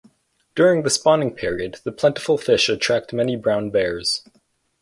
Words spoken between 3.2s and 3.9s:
brown